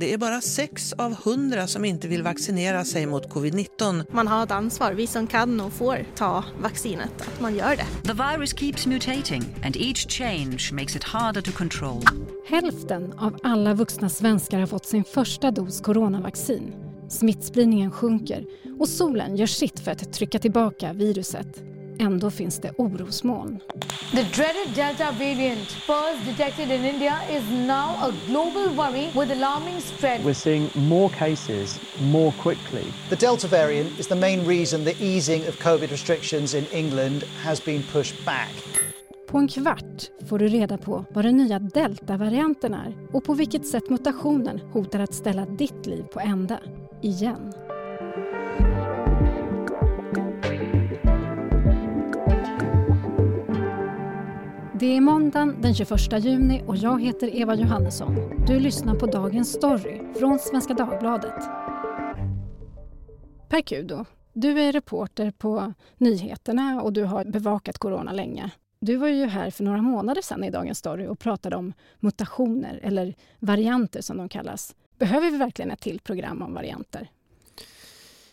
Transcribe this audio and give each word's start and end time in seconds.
Det 0.00 0.12
är 0.12 0.18
bara 0.18 0.40
6 0.40 0.92
av 0.92 1.12
100 1.12 1.66
som 1.66 1.84
inte 1.84 2.08
vill 2.08 2.22
vaccinera 2.22 2.84
sig 2.84 3.06
mot 3.06 3.28
covid-19. 3.28 4.04
Man 4.12 4.26
har 4.26 4.44
ett 4.44 4.50
ansvar, 4.50 4.92
vi 4.92 5.06
som 5.06 5.26
kan 5.26 5.60
och 5.60 5.72
får 5.72 6.06
ta 6.14 6.44
vaccinet, 6.62 7.20
att 7.20 7.40
man 7.40 7.56
gör 7.56 7.76
det. 7.76 7.86
The 8.04 8.12
virus 8.12 8.58
keeps 8.58 8.86
mutating 8.86 9.44
and 9.64 9.76
each 9.76 10.10
change 10.10 10.70
makes 10.72 10.96
it 10.96 11.04
harder 11.04 11.40
to 11.40 11.52
control. 11.52 12.02
Hälften 12.48 13.12
av 13.12 13.38
alla 13.42 13.74
vuxna 13.74 14.08
svenskar 14.08 14.58
har 14.58 14.66
fått 14.66 14.86
sin 14.86 15.04
första 15.04 15.50
dos 15.50 15.80
coronavaccin. 15.80 16.74
Smittspridningen 17.08 17.90
sjunker 17.90 18.44
och 18.78 18.88
solen 18.88 19.36
gör 19.36 19.46
sitt 19.46 19.80
för 19.80 19.90
att 19.90 20.12
trycka 20.12 20.38
tillbaka 20.38 20.92
viruset. 20.92 21.67
Ändå 22.00 22.30
finns 22.30 22.58
det 22.58 22.70
orosmoln. 22.78 23.60
The 24.10 24.22
dreaded 24.22 24.74
Delta 24.74 25.12
variant, 25.18 25.68
first 25.70 26.24
detected 26.24 26.70
in 26.70 26.84
India, 26.84 27.18
is 27.30 27.42
now 27.50 27.96
a 28.00 28.12
global 28.26 28.68
worry 28.76 29.10
with 29.14 29.32
alarming 29.32 29.80
spread. 29.80 30.20
We're 30.20 30.34
seeing 30.34 30.70
more 30.74 31.08
cases 31.08 31.80
more 32.00 32.32
quickly. 32.42 32.92
The 33.08 33.16
Delta 33.16 33.48
variant 33.48 34.00
is 34.00 34.06
the 34.06 34.14
main 34.14 34.44
reason 34.46 34.84
the 34.84 35.04
easing 35.04 35.48
of 35.48 35.58
COVID 35.58 35.90
restrictions 35.90 36.54
in 36.54 36.66
England 36.72 37.22
has 37.44 37.64
been 37.64 37.82
pushed 37.92 38.24
back. 38.24 38.54
På 39.28 39.38
en 39.38 39.48
kvart 39.48 40.10
får 40.28 40.38
du 40.38 40.48
reda 40.48 40.78
på 40.78 41.04
vad 41.10 41.24
den 41.24 41.36
nya 41.36 41.58
deltavarianten 41.58 42.74
är 42.74 42.96
och 43.12 43.24
på 43.24 43.34
vilket 43.34 43.66
sätt 43.66 43.90
mutationen 43.90 44.58
hotar 44.58 45.00
att 45.00 45.14
ställa 45.14 45.46
ditt 45.46 45.86
liv 45.86 46.02
på 46.02 46.20
ända. 46.20 46.58
Igen. 47.02 47.52
Det 54.80 54.96
är 54.96 55.00
måndagen 55.00 55.60
den 55.60 55.74
21 55.74 56.24
juni 56.24 56.62
och 56.66 56.76
jag 56.76 57.02
heter 57.02 57.36
Eva 57.36 57.54
Johannesson. 57.54 58.44
Du 58.46 58.60
lyssnar 58.60 58.94
på 58.94 59.06
Dagens 59.06 59.52
Story 59.52 60.00
från 60.18 60.38
Svenska 60.38 60.74
Dagbladet. 60.74 61.42
Per 63.48 63.60
Kudo, 63.60 64.04
du 64.32 64.60
är 64.60 64.72
reporter 64.72 65.30
på 65.30 65.72
nyheterna 65.96 66.82
och 66.82 66.92
du 66.92 67.04
har 67.04 67.24
bevakat 67.24 67.78
corona 67.78 68.12
länge. 68.12 68.50
Du 68.80 68.96
var 68.96 69.08
ju 69.08 69.26
här 69.26 69.50
för 69.50 69.64
några 69.64 69.82
månader 69.82 70.22
sedan 70.22 70.44
i 70.44 70.50
Dagens 70.50 70.78
Story 70.78 71.06
och 71.06 71.18
pratade 71.18 71.56
om 71.56 71.72
mutationer, 72.00 72.80
eller 72.82 73.14
varianter 73.38 74.00
som 74.00 74.16
de 74.16 74.28
kallas. 74.28 74.74
Behöver 74.98 75.30
vi 75.30 75.36
verkligen 75.36 75.70
ett 75.70 75.80
till 75.80 76.00
program 76.00 76.42
om 76.42 76.54
varianter? 76.54 77.10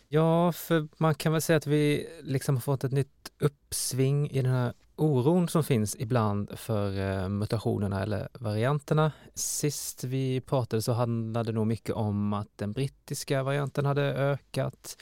Ja, 0.08 0.52
för 0.52 0.88
man 0.96 1.14
kan 1.14 1.32
väl 1.32 1.42
säga 1.42 1.56
att 1.56 1.66
vi 1.66 2.06
liksom 2.22 2.56
har 2.56 2.60
fått 2.60 2.84
ett 2.84 2.92
nytt 2.92 3.32
uppsving 3.40 4.30
i 4.30 4.42
den 4.42 4.52
här 4.52 4.72
oron 4.96 5.48
som 5.48 5.64
finns 5.64 5.96
ibland 5.98 6.58
för 6.58 7.00
eh, 7.00 7.28
mutationerna 7.28 8.02
eller 8.02 8.28
varianterna. 8.32 9.12
Sist 9.34 10.04
vi 10.04 10.40
pratade 10.40 10.82
så 10.82 10.92
handlade 10.92 11.52
det 11.52 11.54
nog 11.54 11.66
mycket 11.66 11.94
om 11.94 12.32
att 12.32 12.48
den 12.56 12.72
brittiska 12.72 13.42
varianten 13.42 13.86
hade 13.86 14.02
ökat 14.02 14.96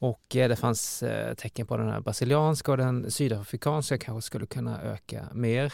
och 0.00 0.36
eh, 0.36 0.48
det 0.48 0.56
fanns 0.56 1.02
eh, 1.02 1.34
tecken 1.34 1.66
på 1.66 1.76
den 1.76 1.88
här 1.88 2.00
brasilianska 2.00 2.70
och 2.70 2.78
den 2.78 3.10
sydafrikanska 3.10 3.98
kanske 3.98 4.26
skulle 4.26 4.46
kunna 4.46 4.82
öka 4.82 5.28
mer. 5.32 5.72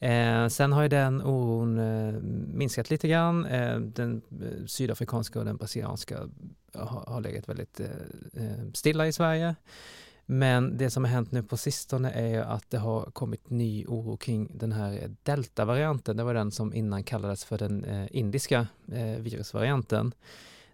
Eh, 0.00 0.48
sen 0.48 0.72
har 0.72 0.82
ju 0.82 0.88
den 0.88 1.22
oron 1.22 1.78
eh, 1.78 2.12
minskat 2.54 2.90
lite 2.90 3.08
grann. 3.08 3.44
Eh, 3.44 3.78
den 3.80 4.22
sydafrikanska 4.66 5.38
och 5.38 5.44
den 5.44 5.56
brasilianska 5.56 6.18
har, 6.74 7.04
har 7.06 7.20
legat 7.20 7.48
väldigt 7.48 7.80
stilla 8.74 9.06
i 9.06 9.12
Sverige. 9.12 9.54
Men 10.32 10.76
det 10.76 10.90
som 10.90 11.04
har 11.04 11.10
hänt 11.10 11.32
nu 11.32 11.42
på 11.42 11.56
sistone 11.56 12.10
är 12.10 12.40
att 12.40 12.70
det 12.70 12.78
har 12.78 13.10
kommit 13.10 13.50
ny 13.50 13.86
oro 13.86 14.16
kring 14.16 14.50
den 14.54 14.72
här 14.72 15.10
deltavarianten. 15.22 16.16
Det 16.16 16.24
var 16.24 16.34
den 16.34 16.50
som 16.50 16.74
innan 16.74 17.04
kallades 17.04 17.44
för 17.44 17.58
den 17.58 17.84
eh, 17.84 18.06
indiska 18.10 18.66
eh, 18.92 19.18
virusvarianten. 19.18 20.12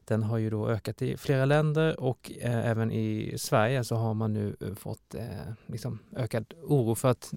Den 0.06 0.22
har 0.22 0.38
ju 0.38 0.50
då 0.50 0.68
ökat 0.68 1.02
i 1.02 1.16
flera 1.16 1.44
länder 1.44 2.00
och 2.00 2.32
eh, 2.40 2.70
även 2.70 2.92
i 2.92 3.34
Sverige 3.38 3.84
så 3.84 3.96
har 3.96 4.14
man 4.14 4.32
nu 4.32 4.56
eh, 4.60 4.74
fått 4.74 5.14
eh, 5.14 5.22
liksom 5.66 5.98
ökad 6.16 6.54
oro 6.62 6.94
för 6.94 7.08
att 7.08 7.28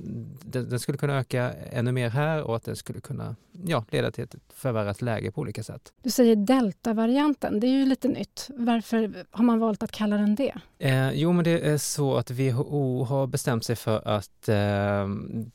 den, 0.42 0.70
den, 0.70 0.80
skulle 0.80 0.98
kunna 0.98 1.20
öka 1.20 1.54
ännu 1.72 1.92
mer 1.92 2.10
här 2.10 2.44
och 2.44 2.56
att 2.56 2.64
den 2.64 2.76
skulle 2.76 3.02
kunna 3.02 3.36
ja, 3.66 3.86
leda 3.90 4.12
till 4.12 4.24
ett 4.24 4.36
förvärrat 4.54 5.02
läge 5.02 5.32
på 5.32 5.42
olika 5.42 5.64
sätt. 5.64 5.94
Du 6.04 6.10
säger 6.10 6.36
deltavarianten, 6.36 7.60
det 7.60 7.68
är 7.68 7.80
ju 7.80 7.86
lite 7.86 8.08
nytt. 8.08 8.50
Varför 8.56 9.26
har 9.32 9.44
man 9.44 9.60
valt 9.60 9.84
att 9.84 9.92
kalla 9.92 10.18
den 10.18 10.36
det? 10.36 10.54
Eh, 10.80 11.12
jo, 11.12 11.32
men 11.32 11.44
det 11.44 11.60
är 11.60 11.78
så 11.78 12.16
att 12.16 12.32
WHO 12.32 13.04
har 13.04 13.28
bestämt 13.28 13.66
sig 13.66 13.76
för 13.76 14.08
att 14.08 14.50
eh, 14.50 15.08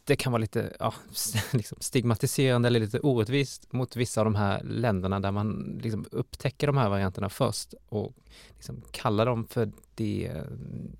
det 0.04 0.16
kan 0.16 0.32
vara 0.32 0.40
lite 0.40 0.72
ja, 0.78 0.94
liksom 1.52 1.78
stigmatiserande 1.80 2.68
eller 2.68 2.80
lite 2.80 3.00
orättvist 3.00 3.72
mot 3.72 3.96
vissa 3.96 4.20
av 4.20 4.24
de 4.24 4.34
här 4.34 4.62
länderna 4.64 5.20
där 5.20 5.30
man 5.30 5.80
liksom 5.82 6.04
upptäcker 6.10 6.66
de 6.66 6.76
här 6.76 6.88
varianterna 6.88 7.03
först 7.30 7.74
och 7.88 8.12
liksom 8.54 8.82
kalla 8.90 9.24
dem 9.24 9.46
för 9.46 9.70
det 9.94 10.32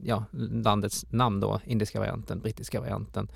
ja, 0.03 0.25
landets 0.32 1.06
namn 1.10 1.41
då, 1.41 1.60
indiska 1.65 1.98
varianten, 1.98 2.41
brittiska 2.41 2.81
varianten. 2.81 3.28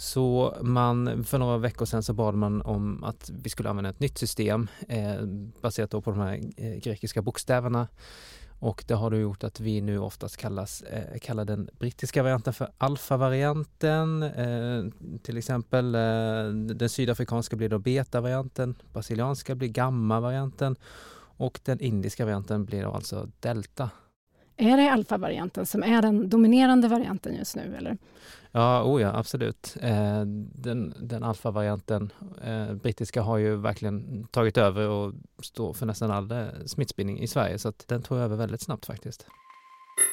Så 0.00 0.56
man, 0.62 1.24
för 1.24 1.38
några 1.38 1.58
veckor 1.58 1.86
sedan 1.86 2.02
så 2.02 2.12
bad 2.12 2.34
man 2.34 2.62
om 2.62 3.04
att 3.04 3.30
vi 3.42 3.50
skulle 3.50 3.70
använda 3.70 3.90
ett 3.90 4.00
nytt 4.00 4.18
system 4.18 4.68
eh, 4.88 5.22
baserat 5.60 5.90
då 5.90 6.00
på 6.00 6.10
de 6.10 6.20
här 6.20 6.40
eh, 6.56 6.76
grekiska 6.76 7.22
bokstäverna. 7.22 7.88
Och 8.58 8.84
det 8.86 8.94
har 8.94 9.10
då 9.10 9.16
gjort 9.16 9.44
att 9.44 9.60
vi 9.60 9.80
nu 9.80 9.98
oftast 9.98 10.36
kallas, 10.36 10.82
eh, 10.82 11.18
kallar 11.18 11.44
den 11.44 11.68
brittiska 11.78 12.22
varianten 12.22 12.52
för 12.52 12.70
alfa-varianten. 12.78 14.22
Eh, 14.22 14.84
till 15.22 15.38
exempel 15.38 15.94
eh, 15.94 16.52
den 16.74 16.88
sydafrikanska 16.88 17.56
blir 17.56 17.68
då 17.68 17.78
beta-varianten, 17.78 18.74
brasilianska 18.92 19.54
blir 19.54 19.68
gamma-varianten 19.68 20.76
och 21.40 21.60
den 21.64 21.80
indiska 21.80 22.24
varianten 22.24 22.64
blir 22.64 22.82
då 22.82 22.90
alltså 22.90 23.28
delta. 23.40 23.90
Är 24.56 24.76
det 24.76 24.90
alfa-varianten 24.90 25.66
som 25.66 25.82
är 25.82 26.02
den 26.02 26.28
dominerande 26.28 26.88
varianten 26.88 27.36
just 27.36 27.56
nu? 27.56 27.76
Eller? 27.78 27.98
Ja, 28.52 28.82
oh 28.84 29.02
ja 29.02 29.16
absolut. 29.16 29.76
Eh, 29.80 30.22
den, 30.54 30.94
den 31.00 31.22
alfa-varianten, 31.22 32.12
eh, 32.44 32.74
brittiska, 32.74 33.22
har 33.22 33.38
ju 33.38 33.56
verkligen 33.56 34.24
tagit 34.24 34.58
över 34.58 34.88
och 34.88 35.14
står 35.42 35.72
för 35.72 35.86
nästan 35.86 36.10
all 36.10 36.30
eh, 36.30 36.46
smittspridning 36.66 37.20
i 37.20 37.26
Sverige, 37.26 37.58
så 37.58 37.68
att 37.68 37.88
den 37.88 38.02
tog 38.02 38.18
över 38.18 38.36
väldigt 38.36 38.62
snabbt 38.62 38.86
faktiskt. 38.86 39.26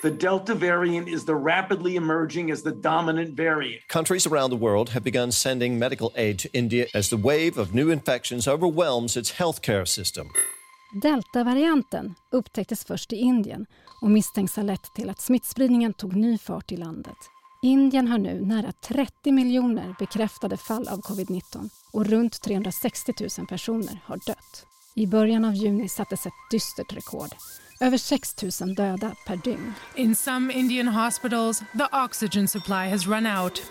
The 0.01 0.09
Delta 0.09 0.53
variant 0.55 1.07
is 1.07 1.25
the 1.25 1.33
rapidly 1.33 1.95
emerging 1.95 2.51
as 2.51 2.63
the 2.63 2.71
dominant 2.71 3.39
variant. 3.39 3.87
Countries 3.87 4.27
around 4.27 4.51
the 4.51 4.57
world 4.57 4.89
have 4.89 5.03
begun 5.03 5.31
sending 5.31 5.79
medical 5.79 6.09
aid 6.15 6.39
to 6.39 6.47
India 6.53 6.85
as 6.93 7.09
the 7.09 7.15
wave 7.15 7.61
of 7.61 7.73
new 7.73 7.91
infections 7.91 8.47
overwhelms 8.47 9.17
its 9.17 9.31
healthcare 9.31 9.85
system. 9.85 10.27
Deltavarianten 10.91 12.15
upptäcktes 12.31 12.85
först 12.85 13.13
i 13.13 13.15
Indien 13.15 13.65
och 14.01 14.11
misstänks 14.11 14.55
ha 14.55 14.63
lett 14.63 14.93
till 14.95 15.09
att 15.09 15.21
smittspridningen 15.21 15.93
tog 15.93 16.15
ny 16.15 16.37
fart 16.37 16.71
i 16.71 16.77
landet. 16.77 17.17
Indien 17.63 18.07
har 18.07 18.17
nu 18.17 18.45
nära 18.45 18.71
30 18.71 19.31
miljoner 19.31 19.95
bekräftade 19.99 20.57
fall 20.57 20.87
av 20.87 21.01
covid-19 21.01 21.69
och 21.93 22.05
runt 22.05 22.41
360 22.41 23.13
000 23.39 23.47
personer 23.47 23.99
har 24.05 24.19
dött. 24.25 24.65
I 24.95 25.07
början 25.07 25.45
av 25.45 25.53
juni 25.53 25.89
sattes 25.89 26.25
ett 26.25 26.33
dystert 26.51 26.93
rekord. 26.93 27.29
Över 27.79 27.97
6 27.97 28.35
000 28.61 28.75
döda 28.75 29.11
per 29.27 29.35
dygn. 29.35 29.73
In 29.95 30.15
some 30.15 30.53
Indian 30.53 30.87
hospitals, 30.87 31.59
the 31.59 31.87
oxygen 32.05 32.47
supply 32.47 32.89
has 32.89 33.07
run 33.07 33.27
out. 33.27 33.61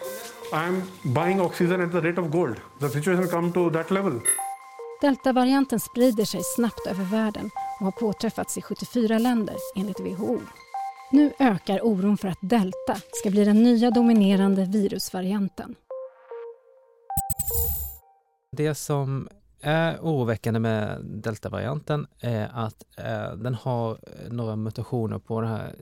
I'm 0.53 0.83
buying 1.03 1.41
oxygen 1.41 1.81
at 1.81 1.93
the 1.93 2.01
rate 2.01 2.21
of 2.21 2.31
gold. 2.31 2.57
The 2.81 2.89
situation 2.89 3.29
come 3.29 3.53
to 3.53 3.71
that 3.71 3.91
level. 3.91 4.21
Deltavarianten 5.01 5.81
sprider 5.81 6.25
sig 6.25 6.41
snabbt 6.45 6.87
över 6.87 7.05
världen 7.05 7.51
och 7.81 7.85
har 7.85 7.93
påträffats 7.93 8.59
i 8.59 8.63
74 8.63 9.19
länder 9.19 9.57
enligt 9.77 10.01
WHO. 10.01 10.41
Nu 11.13 11.33
ökar 11.39 11.81
oron 11.87 12.19
för 12.19 12.29
att 12.29 12.39
delta 12.41 12.97
ska 13.13 13.31
bli 13.31 13.45
den 13.45 13.63
nya 13.63 13.91
dominerande 13.91 14.65
virusvarianten. 14.65 15.75
Det 18.53 18.75
som 18.75 19.29
är 19.67 19.99
oroväckande 19.99 20.61
med 20.61 21.05
deltavarianten 21.05 22.07
är 22.21 22.51
att 22.55 22.85
eh, 22.97 23.37
den 23.37 23.55
har 23.55 23.91
eh, 23.91 24.33
några 24.33 24.57
mutationer 24.57 25.19
på 25.19 25.41
den 25.41 25.51
här, 25.51 25.75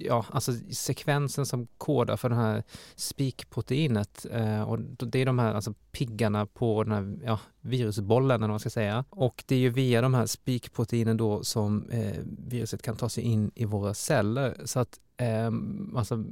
ja, 0.00 0.26
alltså 0.30 0.52
sekvensen 0.72 1.46
som 1.46 1.66
kodar 1.78 2.16
för 2.16 2.28
det 2.28 2.34
här 2.34 2.62
spikproteinet. 2.94 4.26
Eh, 4.32 4.62
och 4.62 4.78
det 4.78 5.22
är 5.22 5.26
de 5.26 5.38
här 5.38 5.54
alltså 5.54 5.74
piggarna 5.92 6.46
på 6.46 6.84
den 6.84 6.92
här 6.92 7.18
ja, 7.24 7.38
virusbollen, 7.60 8.30
eller 8.30 8.40
vad 8.40 8.50
man 8.50 8.60
ska 8.60 8.70
säga. 8.70 9.04
Och 9.10 9.44
det 9.46 9.54
är 9.54 9.60
ju 9.60 9.70
via 9.70 10.00
de 10.00 10.14
här 10.14 10.26
spikproteinen 10.26 11.16
då 11.16 11.44
som 11.44 11.90
eh, 11.90 12.20
viruset 12.24 12.82
kan 12.82 12.96
ta 12.96 13.08
sig 13.08 13.24
in 13.24 13.50
i 13.54 13.64
våra 13.64 13.94
celler. 13.94 14.56
Så 14.64 14.80
att 14.80 15.00
eh, 15.16 15.50
alltså, 15.96 16.24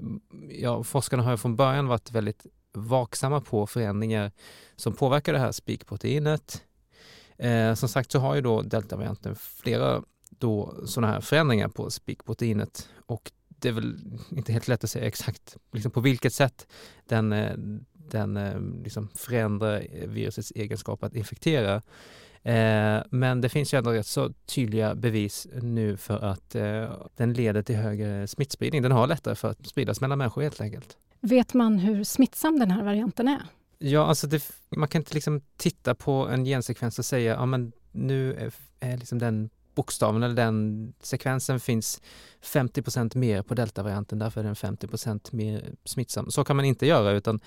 ja, 0.49 0.83
forskarna 0.83 1.23
har 1.23 1.31
ju 1.31 1.37
från 1.37 1.57
början 1.57 1.87
varit 1.87 2.11
väldigt 2.11 2.47
vaksamma 2.73 3.41
på 3.41 3.67
förändringar 3.67 4.33
som 4.77 4.95
påverkar 4.95 5.33
det 5.33 5.39
här 5.39 5.53
spikproteinet 5.53 6.63
Eh, 7.41 7.75
som 7.75 7.89
sagt 7.89 8.13
så 8.13 8.19
har 8.19 8.35
ju 8.35 8.41
då 8.41 8.63
deltavarianten 8.63 9.37
flera 9.37 10.03
då 10.29 10.75
sådana 10.87 11.13
här 11.13 11.21
förändringar 11.21 11.69
på 11.69 11.91
spikproteinet 11.91 12.89
och 13.07 13.33
det 13.49 13.69
är 13.69 13.73
väl 13.73 13.97
inte 14.31 14.53
helt 14.53 14.69
lätt 14.69 14.85
att 14.85 14.91
säga 14.91 15.07
exakt 15.07 15.57
liksom 15.73 15.93
på 15.93 16.01
vilket 16.01 16.33
sätt 16.33 16.67
den, 17.09 17.33
eh, 17.33 17.57
den 17.93 18.37
eh, 18.37 18.61
liksom 18.85 19.09
förändrar 19.15 20.07
virusets 20.07 20.53
egenskap 20.55 21.05
att 21.05 21.15
infektera. 21.15 21.83
Eh, 22.43 23.03
men 23.11 23.41
det 23.41 23.49
finns 23.49 23.75
ju 23.75 23.79
ändå 23.79 23.91
rätt 23.91 24.07
så 24.07 24.33
tydliga 24.47 24.95
bevis 24.95 25.47
nu 25.63 25.97
för 25.97 26.19
att 26.19 26.55
eh, 26.55 26.91
den 27.17 27.33
leder 27.33 27.63
till 27.63 27.77
högre 27.77 28.27
smittspridning. 28.27 28.83
Den 28.83 28.93
har 28.93 29.07
lättare 29.07 29.35
för 29.35 29.51
att 29.51 29.67
spridas 29.67 30.01
mellan 30.01 30.19
människor 30.19 30.43
helt 30.43 30.61
enkelt. 30.61 30.97
Vet 31.21 31.55
man 31.55 31.79
hur 31.79 32.05
smittsam 32.05 32.59
den 32.59 32.71
här 32.71 32.85
varianten 32.85 33.29
är? 33.29 33.43
Ja, 33.83 34.07
alltså 34.07 34.27
det, 34.27 34.51
man 34.77 34.89
kan 34.89 35.01
inte 35.01 35.15
liksom 35.15 35.41
titta 35.57 35.95
på 35.95 36.13
en 36.13 36.45
gensekvens 36.45 36.99
och 36.99 37.05
säga 37.05 37.35
ja 37.35 37.47
men 37.47 37.73
nu 37.93 38.35
är, 38.35 38.53
är 38.81 38.97
liksom 38.97 39.19
den 39.19 39.51
bokstaven 39.75 40.23
eller 40.23 40.35
den 40.35 40.93
sekvensen 41.01 41.61
finns 41.61 42.01
50% 42.43 43.17
mer 43.17 43.43
på 43.43 43.55
deltavarianten, 43.55 44.19
därför 44.19 44.41
är 44.41 44.45
den 44.45 44.55
50% 44.55 45.35
mer 45.35 45.75
smittsam. 45.85 46.31
Så 46.31 46.45
kan 46.45 46.57
man 46.57 46.65
inte 46.65 46.87
göra 46.87 47.13
utan 47.13 47.41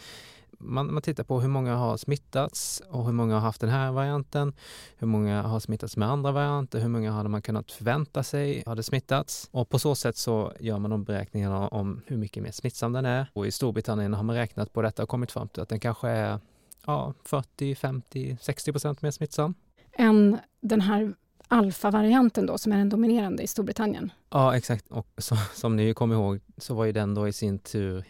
man, 0.66 0.94
man 0.94 1.02
tittar 1.02 1.24
på 1.24 1.42
hur 1.42 1.50
många 1.50 1.76
har 1.76 1.98
smittats 1.98 2.82
och 2.90 3.06
hur 3.06 3.14
många 3.14 3.34
har 3.34 3.42
haft 3.42 3.62
den 3.62 3.70
här 3.70 3.92
varianten, 3.92 4.54
hur 4.98 5.08
många 5.08 5.42
har 5.42 5.60
smittats 5.60 5.98
med 5.98 6.10
andra 6.10 6.32
varianter, 6.32 6.80
hur 6.80 6.90
många 6.90 7.12
hade 7.12 7.30
man 7.30 7.42
kunnat 7.42 7.72
förvänta 7.72 8.24
sig 8.24 8.64
hade 8.66 8.84
smittats 8.84 9.50
och 9.52 9.70
på 9.70 9.80
så 9.80 9.96
sätt 9.96 10.18
så 10.18 10.54
gör 10.60 10.80
man 10.80 10.92
de 10.92 11.04
beräkningarna 11.04 11.68
om 11.68 12.02
hur 12.06 12.18
mycket 12.18 12.44
mer 12.44 12.52
smittsam 12.52 12.94
den 12.94 13.06
är. 13.06 13.28
Och 13.34 13.48
i 13.48 13.52
Storbritannien 13.52 14.14
har 14.14 14.24
man 14.24 14.36
räknat 14.36 14.74
på 14.74 14.82
detta 14.82 15.04
och 15.04 15.10
kommit 15.10 15.32
fram 15.32 15.48
till 15.48 15.62
att 15.62 15.70
den 15.70 15.80
kanske 15.80 16.10
är 16.10 16.40
ja, 16.86 17.14
40, 17.24 17.76
50, 17.76 18.38
60 18.42 18.72
procent 18.72 19.02
mer 19.02 19.12
smittsam. 19.12 19.54
Än 19.92 20.38
den 20.62 20.82
här 20.82 21.14
alfa-varianten 21.48 22.46
då, 22.46 22.58
som 22.58 22.72
är 22.72 22.78
den 22.78 22.90
dominerande 22.90 23.44
i 23.44 23.48
Storbritannien. 23.48 24.12
Ja, 24.30 24.58
exakt. 24.58 24.88
Och 24.88 25.08
så, 25.18 25.36
som 25.54 25.76
ni 25.76 25.94
kommer 25.94 26.16
ihåg 26.16 26.40
så 26.58 26.74
var 26.74 26.86
ju 26.86 26.92
den 26.92 27.14
då 27.14 27.28
i 27.28 27.34
sin 27.34 27.60
tur 27.60 28.04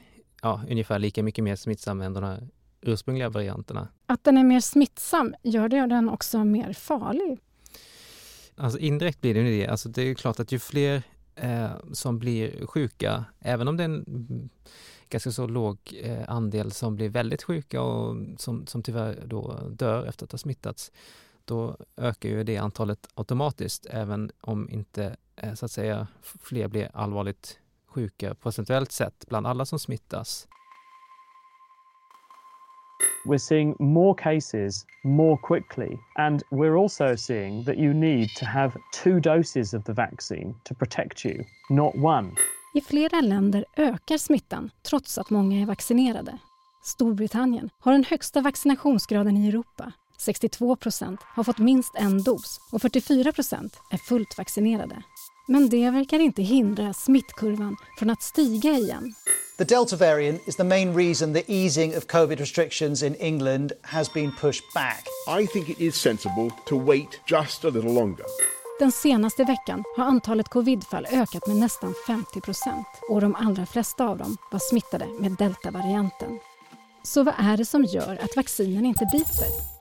ja, 0.43 0.61
ungefär 0.69 0.99
lika 0.99 1.23
mycket 1.23 1.43
mer 1.43 1.55
smittsam 1.55 2.01
än 2.01 2.13
de 2.13 2.23
här 2.23 2.47
ursprungliga 2.81 3.29
varianterna. 3.29 3.87
Att 4.05 4.23
den 4.23 4.37
är 4.37 4.43
mer 4.43 4.59
smittsam, 4.59 5.35
gör 5.43 5.69
det 5.69 5.87
den 5.87 6.09
också 6.09 6.43
mer 6.43 6.73
farlig? 6.73 7.39
Alltså 8.55 8.79
indirekt 8.79 9.21
blir 9.21 9.33
det 9.33 9.39
ju 9.39 9.59
det. 9.59 9.67
Alltså 9.67 9.89
det 9.89 10.01
är 10.01 10.13
klart 10.13 10.39
att 10.39 10.51
ju 10.51 10.59
fler 10.59 11.03
eh, 11.35 11.71
som 11.91 12.19
blir 12.19 12.65
sjuka, 12.65 13.25
även 13.39 13.67
om 13.67 13.77
det 13.77 13.83
är 13.83 13.85
en 13.85 14.49
ganska 15.09 15.31
så 15.31 15.47
låg 15.47 15.77
eh, 16.03 16.29
andel 16.29 16.71
som 16.71 16.95
blir 16.95 17.09
väldigt 17.09 17.43
sjuka 17.43 17.81
och 17.81 18.15
som, 18.37 18.67
som 18.67 18.83
tyvärr 18.83 19.23
då 19.25 19.69
dör 19.69 20.05
efter 20.05 20.25
att 20.25 20.31
ha 20.31 20.39
smittats, 20.39 20.91
då 21.45 21.77
ökar 21.97 22.29
ju 22.29 22.43
det 22.43 22.57
antalet 22.57 23.07
automatiskt, 23.13 23.85
även 23.89 24.31
om 24.41 24.69
inte 24.69 25.15
eh, 25.35 25.53
så 25.53 25.65
att 25.65 25.71
säga 25.71 26.07
fler 26.21 26.67
blir 26.67 26.89
allvarligt 26.93 27.59
sjuka 27.93 28.35
procentuellt 28.35 28.91
sett 28.91 29.25
bland 29.27 29.47
alla 29.47 29.65
som 29.65 29.79
smittas. 29.79 30.47
We're 33.25 33.37
seeing 33.37 33.75
more 33.79 34.13
cases 34.23 34.85
more 35.03 35.37
quickly, 35.37 35.97
and 36.15 36.43
we're 36.51 36.81
also 36.81 37.17
seeing 37.17 37.65
that 37.65 37.77
you 37.77 37.93
need 37.93 38.29
to 38.35 38.45
have 38.45 38.71
two 39.03 39.19
doses 39.19 39.73
of 39.73 39.83
the 39.83 39.93
vaccine 39.93 40.55
to 40.63 40.75
protect 40.75 41.25
you, 41.25 41.43
not 41.69 41.95
one. 41.95 42.35
I 42.73 42.81
flera 42.81 43.21
länder 43.21 43.65
ökar 43.77 44.17
smittan 44.17 44.71
trots 44.89 45.17
att 45.17 45.29
många 45.29 45.61
är 45.61 45.65
vaccinerade. 45.65 46.37
Storbritannien 46.83 47.69
har 47.79 47.91
den 47.91 48.03
högsta 48.03 48.41
vaccinationsgraden 48.41 49.37
i 49.37 49.47
Europa. 49.47 49.91
62 50.17 50.75
procent 50.75 51.19
har 51.23 51.43
fått 51.43 51.57
minst 51.59 51.95
en 51.95 52.23
dos 52.23 52.59
och 52.71 52.81
44 52.81 53.31
procent 53.31 53.79
är 53.91 53.97
fullt 53.97 54.37
vaccinerade. 54.37 55.03
Men 55.45 55.69
det 55.69 55.89
verkar 55.89 56.19
inte 56.19 56.41
hindra 56.41 56.93
smittkurvan 56.93 57.75
från 57.99 58.09
att 58.09 58.21
stiga 58.21 58.71
igen. 58.71 59.13
The 59.57 59.63
Delta 59.63 59.95
variant 59.95 60.47
is 60.47 60.55
the 60.55 60.63
main 60.63 60.95
reason 60.97 61.33
the 61.33 61.43
easing 61.47 61.97
of 61.97 62.07
COVID 62.07 62.39
restrictions 62.39 63.03
in 63.03 63.15
England 63.15 63.71
has 63.81 64.13
been 64.13 64.31
pushed 64.41 64.63
back. 64.73 65.05
I 65.41 65.47
think 65.47 65.69
it 65.69 65.79
is 65.81 65.95
sensible 65.95 66.51
to 66.65 66.79
wait 66.79 67.19
just 67.27 67.65
a 67.65 67.69
little 67.69 67.93
longer. 67.93 68.25
Den 68.79 68.91
senaste 68.91 69.43
veckan 69.43 69.83
har 69.97 70.03
antalet 70.03 70.49
covidfall 70.49 71.05
ökat 71.11 71.47
med 71.47 71.55
nästan 71.57 71.93
50 72.07 72.41
procent 72.41 72.87
och 73.09 73.21
de 73.21 73.35
allra 73.35 73.65
flesta 73.65 74.07
av 74.07 74.17
dem 74.17 74.37
var 74.51 74.59
smittade 74.59 75.07
med 75.19 75.31
deltavarianten. 75.31 76.39
Så 77.03 77.23
vad 77.23 77.33
är 77.37 77.57
det 77.57 77.65
som 77.65 77.83
gör 77.83 78.19
att 78.21 78.35
vaccinen 78.35 78.85
inte 78.85 79.09
biter? 79.11 79.72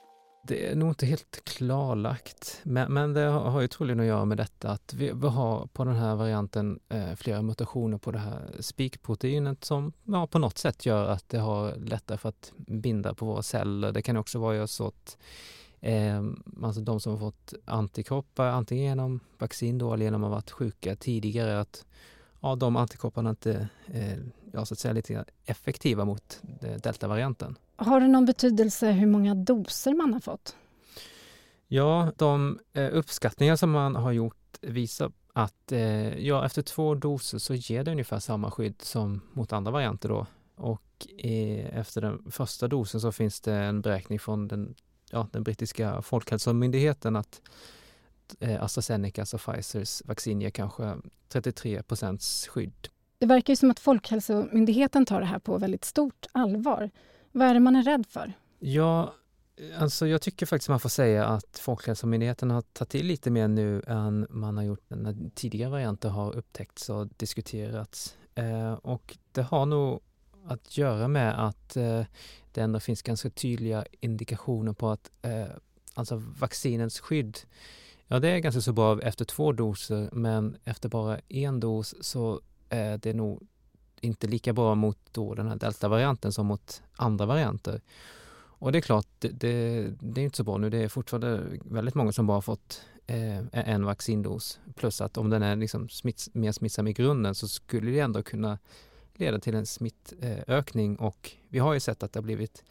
Det 0.47 0.71
är 0.71 0.77
nog 0.77 0.89
inte 0.89 1.07
helt 1.07 1.45
klarlagt, 1.45 2.61
men, 2.63 2.93
men 2.93 3.13
det 3.15 3.21
har 3.21 3.61
ju 3.61 3.69
troligen 3.69 4.01
att 4.01 4.07
göra 4.07 4.25
med 4.25 4.37
detta 4.37 4.71
att 4.71 4.95
vi, 4.95 5.13
vi 5.15 5.29
har 5.29 5.67
på 5.67 5.85
den 5.85 5.97
här 5.97 6.15
varianten 6.15 6.81
eh, 6.89 7.15
flera 7.15 7.43
mutationer 7.43 7.99
på 7.99 8.11
det 8.11 8.19
här 8.19 8.51
spikproteinet 8.61 9.65
som 9.65 9.93
ja, 10.05 10.27
på 10.27 10.39
något 10.39 10.59
sätt 10.59 10.87
gör 10.87 11.09
att 11.09 11.29
det 11.29 11.39
har 11.39 11.77
lättare 11.77 12.19
för 12.19 12.29
att 12.29 12.53
binda 12.57 13.15
på 13.15 13.27
våra 13.27 13.43
celler. 13.43 13.93
Det 13.93 14.03
kan 14.03 14.17
också 14.17 14.39
vara 14.39 14.67
så 14.67 14.87
att 14.87 15.19
eh, 15.81 16.23
alltså 16.63 16.81
de 16.81 17.01
som 17.01 17.13
har 17.13 17.19
fått 17.19 17.55
antikroppar 17.65 18.47
antingen 18.47 18.85
genom 18.85 19.21
vaccin 19.39 19.79
då 19.79 19.95
eller 19.95 20.05
genom 20.05 20.25
att 20.25 20.29
ha 20.29 20.35
varit 20.35 20.51
sjuka 20.51 20.97
tidigare, 20.97 21.61
att 21.61 21.87
ja, 22.41 22.55
de 22.55 22.77
antikropparna 22.77 23.31
inte 23.31 23.69
eh, 23.87 24.19
ja, 24.53 24.65
så 24.65 24.75
att 24.75 24.79
säga 24.79 24.95
lite 24.95 25.25
effektiva 25.45 26.05
mot 26.05 26.43
deltavarianten. 26.83 27.59
Har 27.77 28.01
det 28.01 28.09
någon 28.09 28.25
betydelse 28.25 28.91
hur 28.91 29.07
många 29.07 29.35
doser 29.35 29.95
man 29.95 30.13
har 30.13 30.21
fått? 30.21 30.57
Ja, 31.69 32.13
de 32.17 32.59
eh, 32.73 32.89
uppskattningar 32.93 33.57
som 33.57 33.71
man 33.71 33.97
har 33.97 34.13
gjort 34.13 34.59
visar 34.61 35.13
att 35.33 35.73
eh, 35.73 36.19
ja, 36.19 36.47
efter 36.47 36.63
två 36.63 36.95
doser 36.95 37.39
så 37.39 37.55
ger 37.55 37.85
det 37.85 37.91
ungefär 37.91 38.19
samma 38.19 38.51
skydd 38.51 38.83
som 38.83 39.21
mot 39.33 39.53
andra 39.53 39.73
varianter 39.73 40.09
då. 40.09 40.27
Och 40.57 41.07
eh, 41.19 41.79
efter 41.79 42.01
den 42.01 42.31
första 42.31 42.69
dosen 42.69 43.01
så 43.01 43.13
finns 43.13 43.41
det 43.41 43.55
en 43.55 43.81
beräkning 43.81 44.19
från 44.19 44.49
den, 44.49 44.75
ja, 45.11 45.29
den 45.33 45.43
brittiska 45.43 46.03
folkhälsomyndigheten 46.03 47.17
att 47.17 47.41
eh, 48.41 48.63
AstraZenecas 48.63 49.35
och 49.35 49.41
Pfizers 49.41 50.03
vaccin 50.05 50.41
ger 50.41 50.51
kanske 50.51 50.97
33 51.29 51.83
procents 51.83 52.49
skydd. 52.49 52.89
Det 53.23 53.27
verkar 53.27 53.53
ju 53.53 53.57
som 53.57 53.71
att 53.71 53.81
Folkhälsomyndigheten 53.81 55.07
tar 55.07 55.21
det 55.21 55.27
här 55.27 55.39
på 55.39 55.59
väldigt 55.59 55.85
stort 55.85 56.27
allvar. 56.33 56.91
Vad 57.33 57.49
är 57.49 57.55
det 57.55 57.61
man 57.61 57.77
är 57.77 57.83
rädd 57.83 58.07
för? 58.07 58.33
Ja, 58.59 59.15
alltså 59.79 60.07
jag 60.07 60.23
tycker 60.23 60.47
faktiskt 60.47 60.69
man 60.69 60.81
får 60.81 60.89
säga 60.89 61.27
att 61.27 61.59
Folkhälsomyndigheten 61.59 62.51
har 62.51 62.63
tagit 62.63 62.91
till 62.91 63.07
lite 63.07 63.31
mer 63.31 63.49
nu 63.49 63.83
än 63.87 64.27
man 64.31 64.57
har 64.57 64.65
gjort 64.65 64.85
när 64.89 65.31
tidigare 65.35 65.71
varianter 65.71 66.09
har 66.09 66.37
upptäckts 66.37 66.91
och 66.91 67.09
diskuterats. 67.17 68.17
Eh, 68.35 68.73
och 68.73 69.17
det 69.33 69.43
har 69.43 69.67
nog 69.67 70.01
att 70.47 70.79
göra 70.79 71.09
med 71.09 71.47
att 71.47 71.77
eh, 71.77 72.05
det 72.53 72.61
ändå 72.61 72.81
finns 72.81 73.03
ganska 73.03 73.31
tydliga 73.31 73.85
indikationer 74.01 74.73
på 74.73 74.91
att 74.91 75.11
eh, 75.23 75.47
alltså 75.95 76.17
vaccinens 76.17 77.01
skydd 77.01 77.39
Ja, 78.13 78.19
det 78.19 78.29
är 78.29 78.39
ganska 78.39 78.61
så 78.61 78.73
bra 78.73 79.01
efter 79.01 79.25
två 79.25 79.53
doser, 79.53 80.09
men 80.13 80.57
efter 80.65 80.89
bara 80.89 81.19
en 81.29 81.61
dos 81.61 81.95
så 82.01 82.41
Eh, 82.73 82.93
är 82.93 82.99
det 82.99 83.13
nog 83.13 83.43
inte 84.01 84.27
lika 84.27 84.53
bra 84.53 84.75
mot 84.75 84.99
då 85.13 85.35
den 85.35 85.49
här 85.49 85.57
deltavarianten 85.57 86.33
som 86.33 86.47
mot 86.47 86.83
andra 86.97 87.27
varianter. 87.27 87.81
Och 88.35 88.73
det 88.73 88.79
är 88.79 88.83
klart, 88.83 89.07
det, 89.19 89.29
det, 89.29 89.87
det, 90.01 90.21
är 90.21 90.25
inte 90.25 90.37
så 90.37 90.45
bra 90.45 90.59
nu. 90.59 90.71
Det 90.71 90.79
är 90.79 90.89
fortfarande 90.89 91.43
väldigt 91.65 91.95
många 91.95 92.13
som 92.13 92.27
bara 92.27 92.41
fått 92.41 92.83
eh, 93.07 93.39
en 93.53 93.85
vaccindos. 93.85 94.61
Plus 94.75 95.01
att 95.01 95.17
om 95.17 95.31
den 95.31 95.43
är 95.43 95.57
liksom 95.57 95.89
smitts, 95.89 96.31
mer 96.35 96.53
smittsam 96.53 96.89
i 96.89 96.93
grunden 96.93 97.35
så 97.35 97.49
skulle 97.49 97.91
det 97.91 98.01
ändå 98.01 98.23
kunna 98.23 98.59
leda 99.15 99.39
till 99.39 99.55
en 99.55 99.67
smittökning 99.67 100.95
eh, 100.95 101.03
och 101.03 101.31
vi 101.49 101.59
har 101.59 101.75
ju 101.75 101.81
sett 101.81 102.03
att 102.03 102.13
det 102.13 102.19
har 102.19 102.25
blivit 102.25 102.65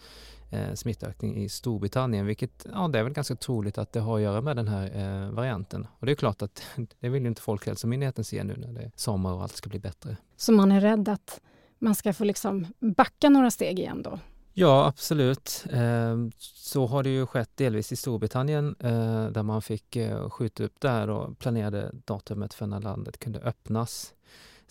eh, 0.52 0.74
smittökning 0.74 1.38
i 1.38 1.50
Storbritannien, 1.50 2.26
vilket 2.26 2.66
ja, 2.74 2.88
det 2.88 3.00
är 3.00 3.04
väl 3.04 3.14
ganska 3.14 3.36
troligt 3.36 3.78
att 3.78 3.94
det 3.94 4.00
har 4.00 4.16
att 4.16 4.22
göra 4.22 4.42
med 4.42 4.56
den 4.56 4.68
här 4.68 4.86
eh, 4.96 5.32
varianten. 5.32 5.88
Och 6.00 6.06
det 6.06 6.12
är 6.12 6.16
klart 6.16 6.42
att 6.42 6.64
det 7.00 7.10
vill 7.10 7.22
ju 7.22 7.28
inte 7.28 7.42
Folkhälsomyndigheten 7.42 8.24
se 8.24 8.44
nu 8.44 8.56
när 8.58 8.74
det 8.74 8.82
är 8.82 8.92
sommar 8.96 9.34
och 9.34 9.44
allt 9.44 9.56
ska 9.56 9.70
bli 9.70 9.80
bättre. 9.80 10.18
Så 10.38 10.52
man 10.52 10.72
är 10.72 10.82
rädd 10.82 11.10
att 11.10 11.42
man 11.80 11.96
ska 11.96 12.14
få 12.14 12.24
liksom 12.24 12.68
backa 12.80 13.30
några 13.30 13.52
steg 13.52 13.80
igen 13.80 14.02
då? 14.04 14.20
Ja, 14.54 14.86
absolut. 14.86 15.66
Eh, 15.72 16.18
så 16.38 16.86
har 16.86 17.04
det 17.04 17.10
ju 17.10 17.26
skett 17.26 17.58
delvis 17.58 17.92
i 17.92 17.96
Storbritannien 17.96 18.76
eh, 18.80 19.28
där 19.28 19.44
man 19.44 19.62
fick 19.62 19.96
eh, 19.96 20.30
skjuta 20.30 20.64
upp 20.64 20.80
där 20.80 21.10
och 21.10 21.40
planerade 21.40 21.92
datumet 21.94 22.54
för 22.54 22.68
när 22.68 22.80
landet 22.80 23.18
kunde 23.18 23.40
öppnas. 23.40 24.14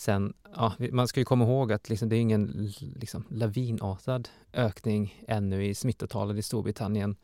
Sen, 0.00 0.32
ja, 0.56 0.72
man 0.92 1.08
ska 1.08 1.20
ju 1.20 1.24
komma 1.24 1.44
ihåg 1.44 1.72
att 1.72 1.88
liksom, 1.88 2.08
det 2.08 2.16
är 2.16 2.20
ingen 2.20 2.72
liksom, 2.96 3.24
lavinartad 3.30 4.28
ökning 4.52 5.22
ännu 5.28 5.66
i 5.66 5.74
smittotalen 5.74 6.38
i 6.38 6.42
Storbritannien. 6.42 7.16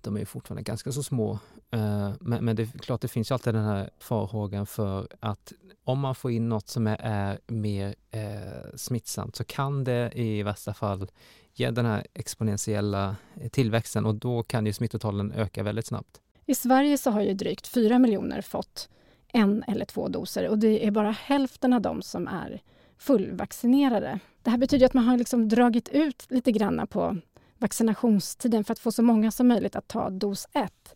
De 0.00 0.16
är 0.16 0.24
fortfarande 0.24 0.62
ganska 0.62 0.92
så 0.92 1.02
små. 1.02 1.32
Uh, 1.74 2.12
men, 2.20 2.44
men, 2.44 2.56
det 2.56 2.62
är 2.62 2.78
klart, 2.78 3.00
det 3.00 3.08
finns 3.08 3.30
ju 3.30 3.32
alltid 3.32 3.54
den 3.54 3.64
här 3.64 3.90
farhågan 3.98 4.66
för 4.66 5.08
att 5.20 5.52
om 5.84 6.00
man 6.00 6.14
får 6.14 6.30
in 6.30 6.48
något 6.48 6.68
som 6.68 6.86
är, 6.86 6.96
är 7.00 7.38
mer 7.46 7.94
eh, 8.10 8.76
smittsamt 8.76 9.36
så 9.36 9.44
kan 9.44 9.84
det 9.84 10.12
i 10.14 10.42
värsta 10.42 10.74
fall 10.74 11.10
ge 11.54 11.70
den 11.70 11.86
här 11.86 12.06
exponentiella 12.14 13.16
eh, 13.40 13.48
tillväxten 13.48 14.06
och 14.06 14.14
då 14.14 14.42
kan 14.42 14.66
ju 14.66 14.72
smittotalen 14.72 15.32
öka 15.32 15.62
väldigt 15.62 15.86
snabbt. 15.86 16.20
I 16.46 16.54
Sverige 16.54 16.98
så 16.98 17.10
har 17.10 17.22
ju 17.22 17.34
drygt 17.34 17.66
4 17.66 17.98
miljoner 17.98 18.42
fått 18.42 18.88
en 19.32 19.64
eller 19.68 19.84
två 19.84 20.08
doser 20.08 20.48
och 20.48 20.58
det 20.58 20.86
är 20.86 20.90
bara 20.90 21.10
hälften 21.10 21.72
av 21.72 21.80
dem 21.80 22.02
som 22.02 22.28
är 22.28 22.62
fullvaccinerade. 22.98 24.18
Det 24.42 24.50
här 24.50 24.58
betyder 24.58 24.86
att 24.86 24.94
man 24.94 25.04
har 25.04 25.18
liksom 25.18 25.48
dragit 25.48 25.88
ut 25.88 26.26
lite 26.28 26.52
grann 26.52 26.86
på 26.86 27.16
vaccinationstiden 27.58 28.64
för 28.64 28.72
att 28.72 28.78
få 28.78 28.92
så 28.92 29.02
många 29.02 29.30
som 29.30 29.48
möjligt 29.48 29.76
att 29.76 29.88
ta 29.88 30.10
dos 30.10 30.46
1. 30.52 30.94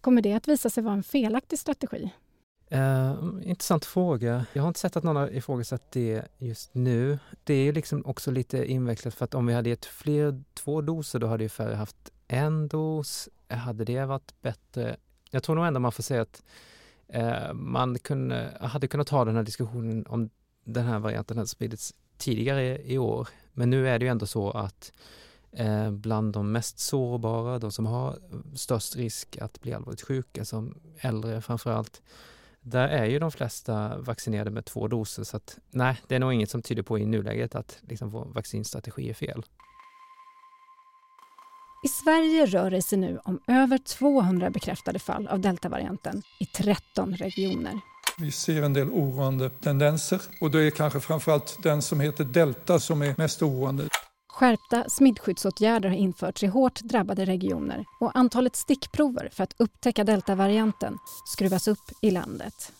Kommer 0.00 0.22
det 0.22 0.34
att 0.34 0.48
visa 0.48 0.70
sig 0.70 0.82
vara 0.82 0.94
en 0.94 1.02
felaktig 1.02 1.58
strategi? 1.58 2.10
Uh, 2.72 3.40
intressant 3.42 3.84
fråga. 3.84 4.46
Jag 4.52 4.62
har 4.62 4.68
inte 4.68 4.80
sett 4.80 4.96
att 4.96 5.04
någon 5.04 5.16
har 5.16 5.34
ifrågasatt 5.34 5.92
det 5.92 6.22
just 6.38 6.74
nu. 6.74 7.18
Det 7.44 7.54
är 7.54 7.64
ju 7.64 7.72
liksom 7.72 8.06
också 8.06 8.30
lite 8.30 8.64
invecklat 8.64 9.14
för 9.14 9.24
att 9.24 9.34
om 9.34 9.46
vi 9.46 9.54
hade 9.54 9.68
gett 9.68 9.84
fler 9.84 10.42
två 10.54 10.80
doser 10.80 11.18
då 11.18 11.26
hade 11.26 11.42
ju 11.42 11.48
färre 11.48 11.74
haft 11.74 12.10
en 12.28 12.68
dos. 12.68 13.28
Hade 13.48 13.84
det 13.84 14.04
varit 14.04 14.42
bättre? 14.42 14.96
Jag 15.30 15.42
tror 15.42 15.56
nog 15.56 15.66
ändå 15.66 15.80
man 15.80 15.92
får 15.92 16.02
säga 16.02 16.22
att 16.22 16.42
Eh, 17.08 17.52
man 17.52 17.98
kunde, 17.98 18.58
hade 18.60 18.88
kunnat 18.88 19.06
ta 19.06 19.24
den 19.24 19.36
här 19.36 19.42
diskussionen 19.42 20.06
om 20.06 20.30
den 20.64 20.84
här 20.84 20.98
varianten 20.98 21.36
hade 21.36 21.48
spridits 21.48 21.94
tidigare 22.18 22.82
i 22.82 22.98
år. 22.98 23.28
Men 23.52 23.70
nu 23.70 23.88
är 23.88 23.98
det 23.98 24.04
ju 24.04 24.10
ändå 24.10 24.26
så 24.26 24.50
att 24.50 24.92
eh, 25.52 25.90
bland 25.90 26.32
de 26.32 26.52
mest 26.52 26.78
sårbara, 26.78 27.58
de 27.58 27.72
som 27.72 27.86
har 27.86 28.18
störst 28.54 28.96
risk 28.96 29.38
att 29.38 29.60
bli 29.60 29.72
allvarligt 29.72 30.02
sjuka, 30.02 30.44
som 30.44 30.78
äldre 30.98 31.40
framför 31.40 31.70
allt, 31.70 32.02
där 32.60 32.88
är 32.88 33.04
ju 33.04 33.18
de 33.18 33.30
flesta 33.30 33.98
vaccinerade 33.98 34.50
med 34.50 34.64
två 34.64 34.88
doser 34.88 35.24
så 35.24 35.36
att 35.36 35.58
nej, 35.70 36.00
det 36.08 36.14
är 36.14 36.18
nog 36.18 36.32
inget 36.32 36.50
som 36.50 36.62
tyder 36.62 36.82
på 36.82 36.98
i 36.98 37.06
nuläget 37.06 37.54
att 37.54 37.78
liksom 37.80 38.10
vår 38.10 38.24
vaccinstrategi 38.24 39.10
är 39.10 39.14
fel. 39.14 39.42
I 41.84 41.88
Sverige 41.88 42.46
rör 42.46 42.70
det 42.70 42.82
sig 42.82 42.98
nu 42.98 43.20
om 43.24 43.40
över 43.46 43.78
200 43.78 44.50
bekräftade 44.50 44.98
fall 44.98 45.28
av 45.28 45.40
deltavarianten 45.40 46.22
i 46.40 46.46
13 46.46 47.14
regioner. 47.14 47.80
Vi 48.18 48.32
ser 48.32 48.62
en 48.62 48.72
del 48.72 48.88
oroande 48.88 49.50
tendenser 49.50 50.20
och 50.40 50.50
det 50.50 50.62
är 50.62 50.70
kanske 50.70 51.00
framförallt 51.00 51.62
den 51.62 51.82
som 51.82 52.00
heter 52.00 52.24
delta 52.24 52.80
som 52.80 53.02
är 53.02 53.14
mest 53.18 53.42
oroande. 53.42 53.88
Skärpta 54.28 54.84
smittskyddsåtgärder 54.88 55.88
har 55.88 55.96
införts 55.96 56.42
i 56.42 56.46
hårt 56.46 56.80
drabbade 56.80 57.24
regioner 57.24 57.84
och 58.00 58.10
antalet 58.14 58.56
stickprover 58.56 59.28
för 59.32 59.44
att 59.44 59.54
upptäcka 59.58 60.04
deltavarianten 60.04 60.98
skruvas 61.26 61.68
upp 61.68 61.92
i 62.02 62.10
landet. 62.10 62.72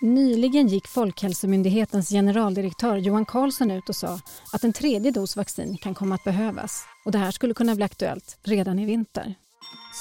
Nyligen 0.00 0.68
gick 0.68 0.88
Folkhälsomyndighetens 0.88 2.08
generaldirektör 2.08 2.96
Johan 2.96 3.24
Carlsson 3.24 3.70
ut 3.70 3.88
och 3.88 3.96
sa 3.96 4.20
att 4.52 4.64
en 4.64 4.72
tredje 4.72 5.10
dos 5.10 5.36
vaccin 5.36 5.76
kan 5.76 5.94
komma 5.94 6.14
att 6.14 6.24
behövas 6.24 6.84
och 7.04 7.12
det 7.12 7.18
här 7.18 7.30
skulle 7.30 7.54
kunna 7.54 7.74
bli 7.74 7.84
aktuellt 7.84 8.38
redan 8.42 8.78
i 8.78 8.84
vinter. 8.84 9.34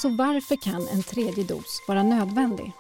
Så 0.01 0.10
varför 0.10 0.62
kan 0.63 0.88
en 0.88 1.04
tredje 1.04 1.44
dos 1.44 1.82
vara 1.88 2.04
nödvändig? 2.04 2.72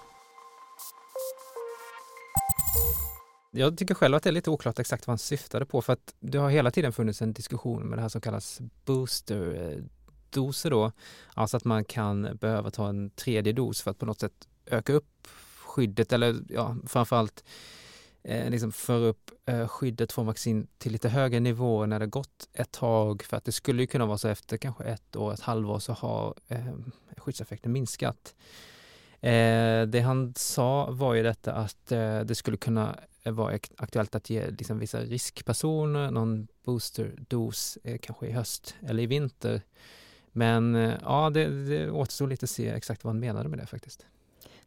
Jag 3.51 3.77
tycker 3.77 3.95
själv 3.95 4.15
att 4.15 4.23
det 4.23 4.29
är 4.29 4.33
lite 4.33 4.49
oklart 4.49 4.79
exakt 4.79 5.07
vad 5.07 5.11
han 5.11 5.17
syftade 5.17 5.65
på 5.65 5.81
för 5.81 5.93
att 5.93 6.13
det 6.19 6.37
har 6.37 6.49
hela 6.49 6.71
tiden 6.71 6.93
funnits 6.93 7.21
en 7.21 7.33
diskussion 7.33 7.83
med 7.83 7.97
det 7.97 8.01
här 8.01 8.09
som 8.09 8.21
kallas 8.21 8.61
boosterdoser 8.85 10.69
då. 10.69 10.91
Alltså 11.33 11.57
att 11.57 11.65
man 11.65 11.85
kan 11.85 12.37
behöva 12.41 12.71
ta 12.71 12.89
en 12.89 13.09
tredje 13.09 13.53
dos 13.53 13.81
för 13.81 13.91
att 13.91 13.97
på 13.99 14.05
något 14.05 14.19
sätt 14.19 14.47
öka 14.65 14.93
upp 14.93 15.27
skyddet 15.77 16.13
eller 16.13 16.35
ja, 16.49 16.75
framförallt 16.87 17.43
eh, 18.23 18.49
liksom 18.49 18.71
föra 18.71 19.05
upp 19.05 19.31
eh, 19.45 19.67
skyddet 19.67 20.11
från 20.11 20.25
vaccin 20.25 20.67
till 20.77 20.91
lite 20.91 21.09
högre 21.09 21.39
nivåer 21.39 21.87
när 21.87 21.99
det 21.99 22.07
gått 22.07 22.49
ett 22.53 22.71
tag. 22.71 23.23
För 23.23 23.37
att 23.37 23.45
det 23.45 23.51
skulle 23.51 23.81
ju 23.81 23.87
kunna 23.87 24.05
vara 24.05 24.17
så 24.17 24.27
efter 24.27 24.57
kanske 24.57 24.83
ett 24.83 25.15
år, 25.15 25.33
ett 25.33 25.39
halvår 25.39 25.79
så 25.79 25.93
har 25.93 26.33
eh, 26.47 26.73
skyddseffekten 27.17 27.71
minskat. 27.71 28.35
Eh, 29.21 29.81
det 29.87 30.03
han 30.05 30.33
sa 30.35 30.91
var 30.91 31.13
ju 31.13 31.23
detta 31.23 31.53
att 31.53 31.91
eh, 31.91 32.19
det 32.19 32.35
skulle 32.35 32.57
kunna 32.57 32.99
eh, 33.23 33.33
vara 33.33 33.59
aktuellt 33.77 34.15
att 34.15 34.29
ge 34.29 34.49
liksom, 34.49 34.79
vissa 34.79 34.99
riskpersoner 34.99 36.11
någon 36.11 36.47
boosterdos 36.63 37.77
eh, 37.83 37.97
kanske 37.97 38.27
i 38.27 38.31
höst 38.31 38.75
eller 38.87 39.03
i 39.03 39.07
vinter. 39.07 39.61
Men 40.31 40.75
eh, 40.75 40.93
ja, 41.01 41.29
det, 41.29 41.65
det 41.65 41.91
återstår 41.91 42.27
lite 42.27 42.43
att 42.43 42.49
se 42.49 42.69
exakt 42.69 43.03
vad 43.03 43.13
han 43.13 43.19
menade 43.19 43.49
med 43.49 43.59
det 43.59 43.65
faktiskt. 43.65 44.05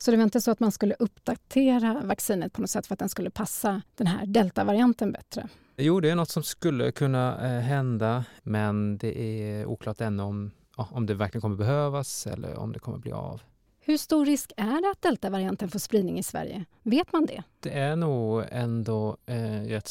Så 0.03 0.11
det 0.11 0.17
var 0.17 0.25
inte 0.25 0.41
så 0.41 0.51
att 0.51 0.61
man 0.61 0.73
skulle 0.73 0.95
uppdatera 0.99 2.01
vaccinet 2.05 2.53
på 2.53 2.61
något 2.61 2.71
sätt 2.71 2.87
för 2.87 2.95
att 2.95 2.99
den 2.99 3.09
skulle 3.09 3.31
passa 3.31 3.83
den 3.95 4.07
här 4.07 4.27
deltavarianten 4.27 5.13
bättre? 5.13 5.49
Jo, 5.77 6.01
det 6.01 6.11
är 6.11 6.15
något 6.15 6.31
som 6.31 6.43
skulle 6.43 6.93
kunna 6.93 7.49
eh, 7.49 7.61
hända, 7.61 8.25
men 8.43 8.99
det 8.99 9.21
är 9.21 9.67
oklart 9.67 10.01
ännu 10.01 10.23
om, 10.23 10.51
ja, 10.77 10.89
om 10.93 11.07
det 11.07 11.15
verkligen 11.15 11.41
kommer 11.41 11.57
behövas 11.57 12.27
eller 12.27 12.59
om 12.59 12.73
det 12.73 12.79
kommer 12.79 12.99
bli 12.99 13.13
av. 13.13 13.43
Hur 13.81 13.97
stor 13.97 14.27
risk 14.27 14.53
är 14.57 14.83
det 14.83 14.91
att 14.91 15.03
deltavarianten 15.03 15.69
får 15.69 15.79
spridning 15.79 16.19
i 16.19 16.23
Sverige? 16.23 16.65
Vet 16.83 17.13
man 17.13 17.27
det? 17.27 17.43
Det 17.61 17.71
är 17.71 17.97
nog 17.97 18.45
ändå 18.51 19.17
eh, 19.27 19.63
rätt, 19.63 19.91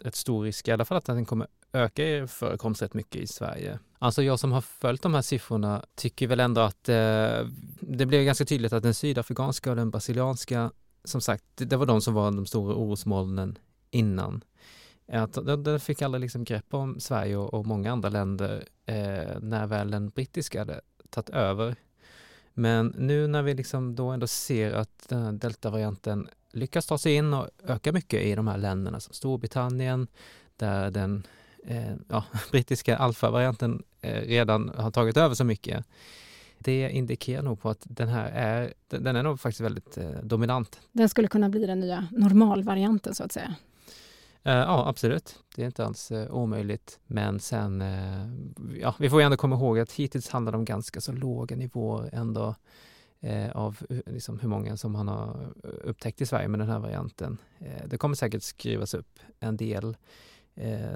rätt 0.00 0.16
stor 0.16 0.44
risk, 0.44 0.68
i 0.68 0.72
alla 0.72 0.84
fall 0.84 0.98
att 0.98 1.04
den 1.04 1.24
kommer 1.24 1.46
öka 1.72 2.04
i 2.04 2.26
förekomst 2.26 2.82
rätt 2.82 2.94
mycket 2.94 3.22
i 3.22 3.26
Sverige. 3.26 3.78
Alltså 4.02 4.22
jag 4.22 4.40
som 4.40 4.52
har 4.52 4.60
följt 4.60 5.02
de 5.02 5.14
här 5.14 5.22
siffrorna 5.22 5.84
tycker 5.94 6.26
väl 6.26 6.40
ändå 6.40 6.60
att 6.60 6.88
eh, 6.88 7.46
det 7.80 8.06
blev 8.06 8.24
ganska 8.24 8.44
tydligt 8.44 8.72
att 8.72 8.82
den 8.82 8.94
sydafrikanska 8.94 9.70
och 9.70 9.76
den 9.76 9.90
brasilianska, 9.90 10.70
som 11.04 11.20
sagt, 11.20 11.44
det 11.56 11.76
var 11.76 11.86
de 11.86 12.00
som 12.00 12.14
var 12.14 12.30
de 12.30 12.46
stora 12.46 12.74
orosmolnen 12.74 13.58
innan. 13.90 14.44
Eh, 15.06 15.22
att 15.22 15.32
de, 15.64 15.80
fick 15.80 16.02
aldrig 16.02 16.20
liksom 16.20 16.44
grepp 16.44 16.74
om 16.74 17.00
Sverige 17.00 17.36
och, 17.36 17.54
och 17.54 17.66
många 17.66 17.92
andra 17.92 18.08
länder 18.08 18.64
eh, 18.86 19.40
när 19.40 19.66
väl 19.66 19.90
den 19.90 20.08
brittiska 20.08 20.58
hade 20.58 20.80
tagit 21.10 21.30
över 21.30 21.76
men 22.54 22.94
nu 22.98 23.26
när 23.26 23.42
vi 23.42 23.54
liksom 23.54 23.94
då 23.94 24.08
ändå 24.08 24.26
ser 24.26 24.72
att 24.72 25.08
den 25.08 25.22
här 25.22 25.32
deltavarianten 25.32 26.28
lyckas 26.52 26.86
ta 26.86 26.98
sig 26.98 27.14
in 27.14 27.34
och 27.34 27.48
öka 27.66 27.92
mycket 27.92 28.22
i 28.22 28.34
de 28.34 28.48
här 28.48 28.58
länderna 28.58 29.00
som 29.00 29.14
Storbritannien, 29.14 30.06
där 30.56 30.90
den 30.90 31.26
eh, 31.66 31.92
ja, 32.08 32.24
brittiska 32.50 32.96
alfavarianten 32.96 33.82
eh, 34.00 34.22
redan 34.22 34.68
har 34.76 34.90
tagit 34.90 35.16
över 35.16 35.34
så 35.34 35.44
mycket. 35.44 35.84
Det 36.58 36.90
indikerar 36.90 37.42
nog 37.42 37.60
på 37.60 37.70
att 37.70 37.82
den 37.82 38.08
här 38.08 38.30
är, 38.34 38.72
den 38.88 39.16
är 39.16 39.22
nog 39.22 39.40
faktiskt 39.40 39.60
väldigt 39.60 39.98
eh, 39.98 40.10
dominant. 40.22 40.80
Den 40.92 41.08
skulle 41.08 41.28
kunna 41.28 41.48
bli 41.48 41.66
den 41.66 41.80
nya 41.80 42.08
normalvarianten 42.12 43.14
så 43.14 43.24
att 43.24 43.32
säga? 43.32 43.54
Ja, 44.42 44.88
absolut. 44.88 45.38
Det 45.56 45.62
är 45.62 45.66
inte 45.66 45.86
alls 45.86 46.12
omöjligt. 46.30 46.98
Men 47.06 47.40
sen, 47.40 47.84
ja, 48.80 48.94
vi 48.98 49.10
får 49.10 49.20
ju 49.20 49.24
ändå 49.24 49.36
komma 49.36 49.56
ihåg 49.56 49.78
att 49.78 49.92
hittills 49.92 50.28
handlar 50.28 50.52
det 50.52 50.58
om 50.58 50.64
ganska 50.64 51.00
så 51.00 51.12
låga 51.12 51.56
nivåer 51.56 52.10
ändå 52.12 52.54
av 53.52 53.78
liksom, 54.06 54.38
hur 54.38 54.48
många 54.48 54.76
som 54.76 54.94
han 54.94 55.08
har 55.08 55.52
upptäckt 55.84 56.20
i 56.20 56.26
Sverige 56.26 56.48
med 56.48 56.60
den 56.60 56.68
här 56.68 56.78
varianten. 56.78 57.38
det 57.86 57.98
kommer 57.98 58.14
säkert 58.14 58.42
skrivas 58.42 58.94
upp 58.94 59.18
en 59.40 59.56
del 59.56 59.96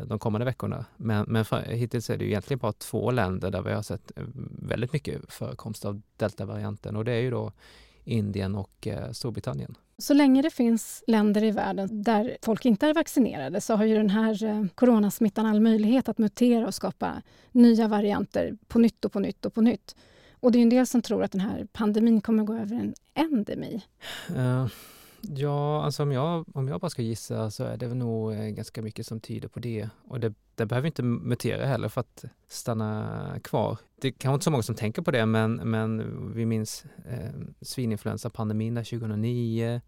de 0.07 0.19
kommande 0.19 0.45
veckorna. 0.45 0.85
Men, 0.97 1.25
men 1.29 1.45
för, 1.45 1.63
hittills 1.63 2.11
är 2.11 2.19
det 2.19 2.25
ju 2.25 2.31
egentligen 2.31 2.59
bara 2.59 2.73
två 2.73 3.11
länder 3.11 3.51
där 3.51 3.63
vi 3.63 3.73
har 3.73 3.83
sett 3.83 4.13
väldigt 4.59 4.93
mycket 4.93 5.33
förekomst 5.33 5.85
av 5.85 6.03
deltavarianten 6.17 6.97
och 6.97 7.05
det 7.05 7.13
är 7.13 7.21
ju 7.21 7.31
då 7.31 7.53
Indien 8.05 8.55
och 8.55 8.89
Storbritannien. 9.13 9.77
Så 9.99 10.15
länge 10.15 10.43
det 10.43 10.51
finns 10.51 11.05
länder 11.07 11.45
i 11.45 11.51
världen 11.51 12.03
där 12.03 12.37
folk 12.43 12.65
inte 12.65 12.87
är 12.87 12.95
vaccinerade 12.95 13.61
så 13.61 13.75
har 13.75 13.85
ju 13.85 13.95
den 13.95 14.11
här 14.11 14.45
eh, 14.45 14.65
coronasmittan 14.75 15.47
all 15.47 15.61
möjlighet 15.61 16.09
att 16.09 16.19
mutera 16.19 16.67
och 16.67 16.75
skapa 16.75 17.23
nya 17.53 17.89
varianter 17.89 18.57
på 18.69 18.79
nytt 18.79 19.05
och 19.05 19.13
på 19.13 19.21
nytt 19.21 19.47
och 19.47 19.55
på 19.55 19.61
nytt. 19.61 19.97
Och 20.41 20.53
det 20.53 20.59
är 20.59 20.63
en 20.63 20.69
del 20.69 20.87
som 20.87 21.03
tror 21.03 21.23
att 21.23 21.33
den 21.33 21.41
här 21.41 21.67
pandemin 21.73 22.21
kommer 22.21 22.45
gå 22.45 22.55
över 22.55 22.77
en 22.77 22.95
endemi. 23.15 23.85
Uh, 24.31 24.67
Ja, 25.29 25.85
alltså 25.85 26.03
om 26.03 26.13
jag, 26.13 26.45
om 26.55 26.69
jag 26.69 26.81
bara 26.81 26.91
ska 26.91 27.03
gissa 27.03 27.51
så 27.51 27.65
är 27.65 27.77
det 27.77 27.95
nog 27.95 28.33
eh, 28.33 28.39
ganska 28.39 28.83
mycket 28.83 29.07
som 29.07 29.21
tyder 29.21 29.49
på 29.49 29.61
det. 29.61 29.89
Och 30.09 30.21
det, 30.21 30.35
det 30.55 30.67
behöver 30.67 30.87
inte 30.87 31.03
mutera 31.03 31.67
heller 31.67 31.89
för 31.89 32.01
att 32.01 32.25
stanna 32.49 33.41
kvar. 33.45 33.79
Det 34.01 34.09
är 34.09 34.13
kanske 34.13 34.35
inte 34.35 34.45
så 34.45 34.51
många 34.51 34.63
som 34.63 34.75
tänker 34.75 35.03
på 35.03 35.11
det, 35.11 35.27
men, 35.27 35.55
men 35.55 36.33
vi 36.35 36.47
minns 36.47 36.85
eh, 37.09 37.31
svininfluensapandemin 37.61 38.77
2009. 38.77 39.81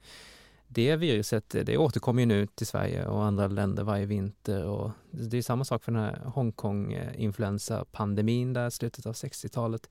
Det 0.68 0.96
viruset, 0.96 1.54
eh, 1.54 1.64
det 1.64 1.78
återkommer 1.78 2.22
ju 2.22 2.26
nu 2.26 2.46
till 2.46 2.66
Sverige 2.66 3.06
och 3.06 3.24
andra 3.24 3.46
länder 3.46 3.82
varje 3.82 4.06
vinter. 4.06 4.64
Och 4.64 4.90
det 5.10 5.38
är 5.38 5.42
samma 5.42 5.64
sak 5.64 5.84
för 5.84 5.92
den 5.92 6.00
här 6.00 6.20
Hongkong-influensapandemin 6.24 8.48
eh, 8.48 8.54
där 8.54 8.70
slutet 8.70 9.06
av 9.06 9.12
60-talet. 9.12 9.88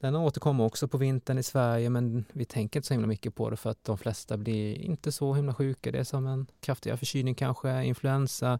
Den 0.00 0.16
återkommer 0.16 0.64
också 0.64 0.88
på 0.88 0.98
vintern 0.98 1.38
i 1.38 1.42
Sverige 1.42 1.90
men 1.90 2.24
vi 2.32 2.44
tänker 2.44 2.78
inte 2.78 2.86
så 2.86 2.94
himla 2.94 3.06
mycket 3.06 3.34
på 3.34 3.50
det 3.50 3.56
för 3.56 3.70
att 3.70 3.84
de 3.84 3.98
flesta 3.98 4.36
blir 4.36 4.74
inte 4.74 5.12
så 5.12 5.34
himla 5.34 5.54
sjuka. 5.54 5.92
Det 5.92 5.98
är 5.98 6.04
som 6.04 6.26
en 6.26 6.46
kraftigare 6.60 6.96
förkylning 6.96 7.34
kanske, 7.34 7.84
influensa. 7.84 8.58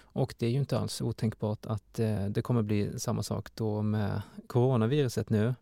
Och 0.00 0.34
det 0.38 0.46
är 0.46 0.50
ju 0.50 0.58
inte 0.58 0.78
alls 0.78 1.00
otänkbart 1.00 1.66
att 1.66 1.98
eh, 1.98 2.26
det 2.26 2.42
kommer 2.42 2.62
bli 2.62 2.98
samma 2.98 3.22
sak 3.22 3.48
då 3.54 3.82
med 3.82 4.22
coronaviruset 4.46 5.30
nu. 5.30 5.54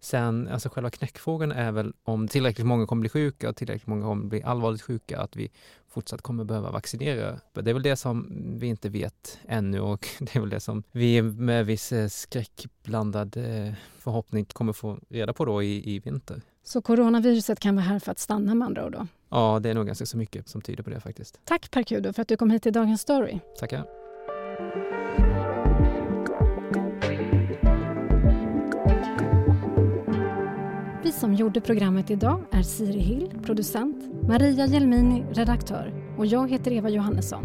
Sen, 0.00 0.48
alltså 0.48 0.68
själva 0.68 0.90
knäckfrågan 0.90 1.52
är 1.52 1.72
väl 1.72 1.92
om 2.04 2.28
tillräckligt 2.28 2.66
många 2.66 2.86
kommer 2.86 3.00
bli 3.00 3.08
sjuka 3.08 3.48
och 3.48 3.56
tillräckligt 3.56 3.86
många 3.86 4.02
kommer 4.02 4.24
bli 4.24 4.42
allvarligt 4.42 4.82
sjuka, 4.82 5.20
att 5.20 5.36
vi 5.36 5.50
fortsatt 5.88 6.22
kommer 6.22 6.44
behöva 6.44 6.70
vaccinera. 6.70 7.40
Det 7.52 7.70
är 7.70 7.74
väl 7.74 7.82
det 7.82 7.96
som 7.96 8.28
vi 8.60 8.66
inte 8.66 8.88
vet 8.88 9.38
ännu 9.48 9.80
och 9.80 10.08
det 10.18 10.36
är 10.36 10.40
väl 10.40 10.50
det 10.50 10.60
som 10.60 10.82
vi 10.92 11.22
med 11.22 11.66
viss 11.66 11.92
eh, 11.92 12.08
skräckblandad 12.08 13.36
eh, 13.36 13.72
förhoppning 13.98 14.44
kommer 14.44 14.72
få 14.72 14.98
reda 15.08 15.32
på 15.32 15.44
då 15.44 15.62
i, 15.62 15.94
i 15.94 15.98
vinter. 15.98 16.42
Så 16.64 16.82
coronaviruset 16.82 17.60
kan 17.60 17.76
vara 17.76 17.84
här 17.84 17.98
för 17.98 18.12
att 18.12 18.18
stanna 18.18 18.54
med 18.54 18.66
andra 18.66 18.86
ord 18.86 18.92
då? 18.92 19.06
Ja, 19.28 19.58
det 19.62 19.70
är 19.70 19.74
nog 19.74 19.86
ganska 19.86 20.06
så 20.06 20.16
mycket 20.16 20.48
som 20.48 20.60
tyder 20.60 20.82
på 20.82 20.90
det 20.90 21.00
faktiskt. 21.00 21.40
Tack 21.44 21.70
Per 21.70 21.82
Kudo 21.82 22.12
för 22.12 22.22
att 22.22 22.28
du 22.28 22.36
kom 22.36 22.50
hit 22.50 22.62
till 22.62 22.72
Dagens 22.72 23.00
Story. 23.00 23.38
Tackar. 23.58 23.86
Som 31.16 31.34
gjorde 31.34 31.60
programmet 31.60 32.10
idag 32.10 32.44
är 32.52 32.62
Siri 32.62 32.98
Hill, 32.98 33.30
producent, 33.42 34.04
Maria 34.28 34.66
Jelmini, 34.66 35.24
redaktör 35.32 35.94
och 36.18 36.26
jag 36.26 36.50
heter 36.50 36.72
Eva 36.72 36.88
Johannesson. 36.88 37.44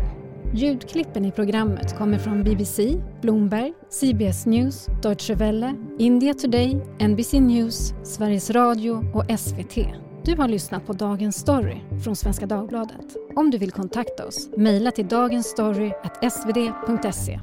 Ljudklippen 0.53 1.25
i 1.25 1.31
programmet 1.31 1.97
kommer 1.97 2.17
från 2.17 2.43
BBC, 2.43 3.01
Bloomberg, 3.21 3.73
CBS 3.89 4.45
News, 4.45 4.85
Deutsche 5.03 5.35
Welle, 5.35 5.75
India 5.99 6.33
Today, 6.33 6.81
NBC 6.99 7.39
News, 7.39 7.93
Sveriges 8.03 8.49
Radio 8.49 9.11
och 9.13 9.39
SVT. 9.39 9.75
Du 10.25 10.35
har 10.35 10.47
lyssnat 10.47 10.85
på 10.85 10.93
Dagens 10.93 11.35
Story 11.35 11.77
från 12.03 12.15
Svenska 12.15 12.45
Dagbladet. 12.45 13.15
Om 13.35 13.51
du 13.51 13.57
vill 13.57 13.71
kontakta 13.71 14.25
oss, 14.25 14.49
mejla 14.57 14.91
till 14.91 15.07
dagensstory.svd.se. 15.07 17.39